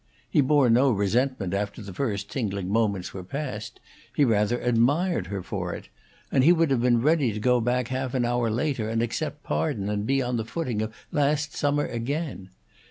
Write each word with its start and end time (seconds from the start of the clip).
He 0.31 0.41
bore 0.41 0.67
no 0.67 0.89
resentment 0.89 1.53
after 1.53 1.79
the 1.79 1.93
first 1.93 2.27
tingling 2.31 2.69
moments 2.69 3.13
were 3.13 3.23
past; 3.23 3.79
he 4.15 4.25
rather 4.25 4.59
admired 4.59 5.27
her 5.27 5.43
for 5.43 5.75
it; 5.75 5.89
and 6.31 6.43
he 6.43 6.51
would 6.51 6.71
have 6.71 6.81
been 6.81 7.03
ready 7.03 7.31
to 7.31 7.39
go 7.39 7.61
back 7.61 7.89
half 7.89 8.15
an 8.15 8.25
hour 8.25 8.49
later 8.49 8.89
and 8.89 9.03
accept 9.03 9.43
pardon 9.43 9.89
and 9.89 10.07
be 10.07 10.19
on 10.19 10.37
the 10.37 10.43
footing 10.43 10.81
of 10.81 10.91
last 11.11 11.55
summer 11.55 11.85
again. 11.85 12.49